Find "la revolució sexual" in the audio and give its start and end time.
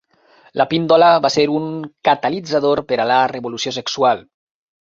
3.13-4.29